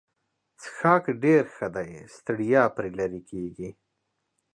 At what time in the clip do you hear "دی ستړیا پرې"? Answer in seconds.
1.75-2.89